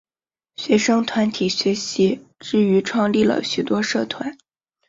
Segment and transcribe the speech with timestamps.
[0.55, 4.35] 学生团体学习之余创立了许多社团。